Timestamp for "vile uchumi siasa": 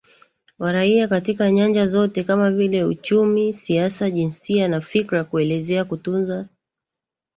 2.51-4.09